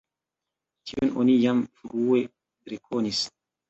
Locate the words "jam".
1.43-1.63